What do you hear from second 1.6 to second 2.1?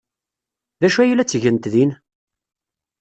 din?